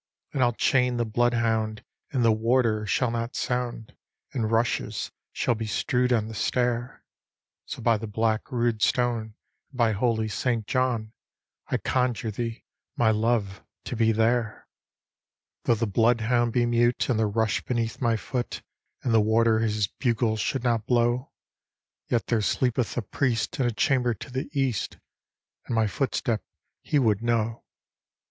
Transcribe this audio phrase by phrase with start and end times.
[0.33, 3.95] 'And I'll chain the blood hound, and the warder shall not sound,
[4.33, 7.03] And rushes shall be strew'd on the stair:
[7.65, 9.35] So by the black rood stone,
[9.69, 10.65] and by holy St.
[10.65, 11.13] John,
[11.67, 12.63] I conjure thee,
[12.95, 14.67] my love, to be there!
[15.65, 18.63] '"'Though the blood hound be mute and the rush beneath my foot,
[19.03, 21.31] And the warder his bugle should not blow,
[22.07, 24.97] Yet tlicrc slccpeth a ptiest in a chamber to the east.
[25.67, 26.41] And my foot step
[26.81, 27.63] he would know.'